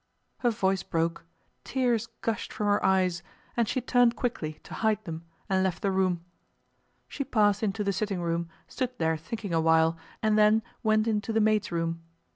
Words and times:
Her 0.39 0.49
voice 0.49 0.81
broke, 0.81 1.25
tears 1.63 2.07
gushed 2.21 2.51
from 2.51 2.65
her 2.65 2.83
eyes, 2.83 3.21
and 3.55 3.67
she 3.67 3.81
turned 3.81 4.15
quickly 4.15 4.53
to 4.63 4.73
hide 4.73 5.03
them 5.05 5.25
and 5.47 5.63
left 5.63 5.83
the 5.83 5.91
room. 5.91 6.25
She 7.07 7.23
passed 7.23 7.61
into 7.61 7.83
the 7.83 7.93
sitting 7.93 8.19
room, 8.19 8.49
stood 8.67 8.97
there 8.97 9.15
thinking 9.15 9.53
awhile, 9.53 9.97
and 10.23 10.39
then 10.39 10.63
went 10.81 11.07
into 11.07 11.31
the 11.31 11.39
maids' 11.39 11.71
room. 11.71 12.01